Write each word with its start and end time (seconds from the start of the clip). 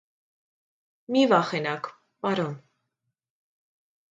-Մի 1.15 1.21
վախենաք, 1.33 1.91
պ. 2.27 2.41